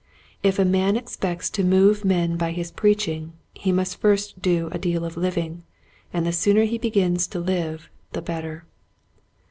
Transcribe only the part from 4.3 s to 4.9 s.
do a